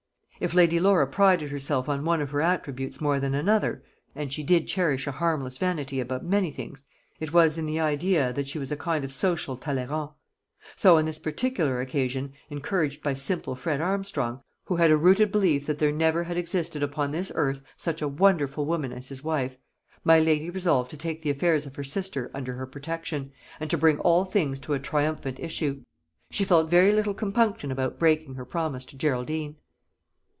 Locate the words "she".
4.33-4.41, 8.47-8.57, 26.31-26.45